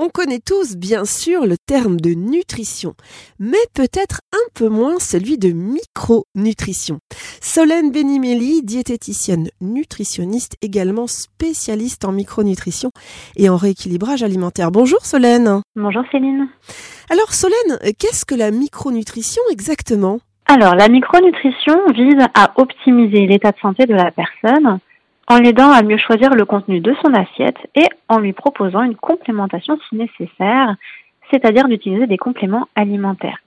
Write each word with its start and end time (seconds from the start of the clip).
On 0.00 0.10
connaît 0.10 0.38
tous 0.38 0.76
bien 0.76 1.04
sûr 1.04 1.44
le 1.44 1.56
terme 1.58 1.98
de 1.98 2.10
nutrition, 2.10 2.94
mais 3.40 3.58
peut-être 3.74 4.20
un 4.32 4.48
peu 4.54 4.68
moins 4.68 5.00
celui 5.00 5.38
de 5.38 5.50
micronutrition. 5.50 7.00
Solène 7.40 7.90
Benimeli, 7.90 8.62
diététicienne 8.62 9.48
nutritionniste, 9.60 10.54
également 10.62 11.08
spécialiste 11.08 12.04
en 12.04 12.12
micronutrition 12.12 12.92
et 13.36 13.48
en 13.48 13.56
rééquilibrage 13.56 14.22
alimentaire. 14.22 14.70
Bonjour 14.70 15.04
Solène. 15.04 15.62
Bonjour 15.74 16.04
Céline. 16.12 16.48
Alors 17.10 17.34
Solène, 17.34 17.78
qu'est-ce 17.98 18.24
que 18.24 18.36
la 18.36 18.52
micronutrition 18.52 19.42
exactement? 19.50 20.20
Alors 20.46 20.76
la 20.76 20.88
micronutrition 20.88 21.74
vise 21.92 22.24
à 22.34 22.52
optimiser 22.54 23.26
l'état 23.26 23.50
de 23.50 23.58
santé 23.58 23.84
de 23.86 23.94
la 23.94 24.12
personne 24.12 24.78
en 25.28 25.38
l'aidant 25.38 25.70
à 25.70 25.82
mieux 25.82 25.98
choisir 25.98 26.34
le 26.34 26.44
contenu 26.44 26.80
de 26.80 26.94
son 27.02 27.12
assiette 27.14 27.58
et 27.74 27.86
en 28.08 28.18
lui 28.18 28.32
proposant 28.32 28.82
une 28.82 28.96
complémentation 28.96 29.78
si 29.88 29.96
nécessaire, 29.96 30.74
c'est-à-dire 31.30 31.68
d'utiliser 31.68 32.06
des 32.06 32.16
compléments 32.16 32.66
alimentaires. 32.74 33.38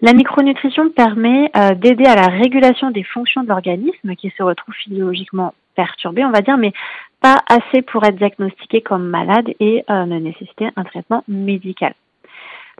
La 0.00 0.12
micronutrition 0.12 0.90
permet 0.90 1.50
euh, 1.56 1.74
d'aider 1.74 2.04
à 2.04 2.14
la 2.14 2.28
régulation 2.28 2.92
des 2.92 3.02
fonctions 3.02 3.42
de 3.42 3.48
l'organisme 3.48 4.14
qui 4.14 4.32
se 4.36 4.42
retrouvent 4.44 4.76
physiologiquement 4.76 5.54
perturbées, 5.74 6.24
on 6.24 6.30
va 6.30 6.40
dire, 6.40 6.56
mais 6.56 6.72
pas 7.20 7.38
assez 7.48 7.82
pour 7.82 8.04
être 8.04 8.16
diagnostiqué 8.16 8.80
comme 8.80 9.08
malade 9.08 9.48
et 9.58 9.84
euh, 9.90 10.04
ne 10.04 10.20
nécessiter 10.20 10.68
un 10.76 10.84
traitement 10.84 11.24
médical. 11.26 11.94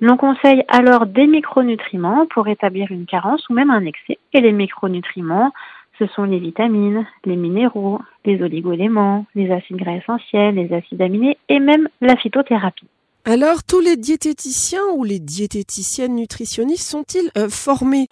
L'on 0.00 0.16
conseille 0.16 0.62
alors 0.68 1.06
des 1.06 1.26
micronutriments 1.26 2.26
pour 2.26 2.46
établir 2.46 2.86
une 2.92 3.06
carence 3.06 3.48
ou 3.48 3.52
même 3.52 3.70
un 3.70 3.84
excès. 3.84 4.18
Et 4.32 4.40
les 4.40 4.52
micronutriments 4.52 5.52
ce 5.98 6.06
sont 6.08 6.24
les 6.24 6.38
vitamines, 6.38 7.06
les 7.24 7.36
minéraux, 7.36 8.00
les 8.24 8.42
oligoéléments, 8.42 9.26
les 9.34 9.50
acides 9.50 9.76
gras 9.76 9.96
essentiels, 9.96 10.54
les 10.54 10.72
acides 10.72 11.02
aminés 11.02 11.36
et 11.48 11.60
même 11.60 11.88
la 12.00 12.16
phytothérapie. 12.16 12.88
Alors, 13.24 13.62
tous 13.62 13.80
les 13.80 13.96
diététiciens 13.96 14.86
ou 14.96 15.04
les 15.04 15.18
diététiciennes 15.18 16.14
nutritionnistes 16.14 16.88
sont-ils 16.90 17.30
euh, 17.36 17.48
formés 17.50 18.06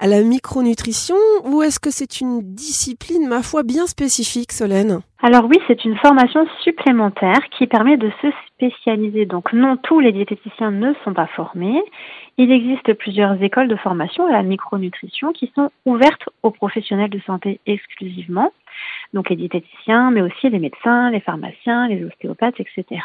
à 0.00 0.08
la 0.08 0.22
micronutrition 0.22 1.16
ou 1.44 1.62
est-ce 1.62 1.78
que 1.78 1.90
c'est 1.90 2.20
une 2.20 2.40
discipline, 2.42 3.28
ma 3.28 3.42
foi, 3.42 3.62
bien 3.62 3.86
spécifique, 3.86 4.52
Solène? 4.52 5.00
Alors 5.22 5.44
oui, 5.46 5.56
c'est 5.66 5.84
une 5.84 5.96
formation 5.96 6.46
supplémentaire 6.62 7.40
qui 7.56 7.66
permet 7.66 7.96
de 7.96 8.10
se 8.20 8.28
spécialiser. 8.48 9.24
Donc 9.24 9.52
non, 9.52 9.76
tous 9.76 10.00
les 10.00 10.12
diététiciens 10.12 10.70
ne 10.70 10.94
sont 11.04 11.14
pas 11.14 11.26
formés. 11.28 11.82
Il 12.38 12.52
existe 12.52 12.92
plusieurs 12.94 13.40
écoles 13.42 13.68
de 13.68 13.76
formation 13.76 14.26
à 14.26 14.32
la 14.32 14.42
micronutrition 14.42 15.32
qui 15.32 15.50
sont 15.54 15.70
ouvertes 15.86 16.28
aux 16.42 16.50
professionnels 16.50 17.10
de 17.10 17.20
santé 17.20 17.60
exclusivement, 17.66 18.52
donc 19.14 19.30
les 19.30 19.36
diététiciens, 19.36 20.10
mais 20.10 20.20
aussi 20.20 20.50
les 20.50 20.58
médecins, 20.58 21.10
les 21.10 21.20
pharmaciens, 21.20 21.88
les 21.88 22.04
ostéopathes, 22.04 22.60
etc. 22.60 23.00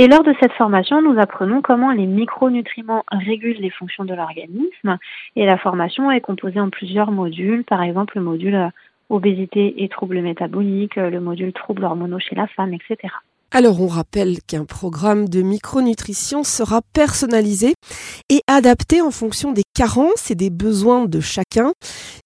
Et 0.00 0.06
lors 0.06 0.22
de 0.22 0.32
cette 0.40 0.52
formation, 0.52 1.02
nous 1.02 1.18
apprenons 1.18 1.60
comment 1.60 1.90
les 1.90 2.06
micronutriments 2.06 3.04
régulent 3.10 3.60
les 3.60 3.70
fonctions 3.70 4.04
de 4.04 4.14
l'organisme. 4.14 4.96
Et 5.34 5.44
la 5.44 5.58
formation 5.58 6.08
est 6.12 6.20
composée 6.20 6.60
en 6.60 6.70
plusieurs 6.70 7.10
modules, 7.10 7.64
par 7.64 7.82
exemple 7.82 8.16
le 8.16 8.22
module 8.22 8.70
obésité 9.10 9.82
et 9.82 9.88
troubles 9.88 10.22
métaboliques, 10.22 10.96
le 10.96 11.18
module 11.18 11.52
troubles 11.52 11.84
hormonaux 11.84 12.20
chez 12.20 12.36
la 12.36 12.46
femme, 12.46 12.74
etc. 12.74 13.12
Alors 13.50 13.80
on 13.80 13.88
rappelle 13.88 14.42
qu'un 14.46 14.66
programme 14.66 15.28
de 15.28 15.40
micronutrition 15.40 16.44
sera 16.44 16.80
personnalisé 16.92 17.72
et 18.28 18.42
adapté 18.46 19.00
en 19.00 19.10
fonction 19.10 19.52
des 19.52 19.62
carences 19.74 20.30
et 20.30 20.34
des 20.34 20.50
besoins 20.50 21.06
de 21.06 21.18
chacun. 21.18 21.72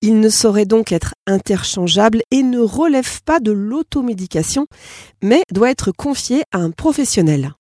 Il 0.03 0.19
ne 0.19 0.29
saurait 0.29 0.67
donc 0.67 0.91
être 0.91 1.15
interchangeable 1.29 2.23
et 2.33 2.43
ne 2.43 2.59
relève 2.59 3.23
pas 3.23 3.39
de 3.39 3.53
l'automédication, 3.53 4.67
mais 5.23 5.43
doit 5.53 5.71
être 5.71 5.93
confié 5.93 6.43
à 6.53 6.59
un 6.59 6.73
professionnel. 6.73 7.53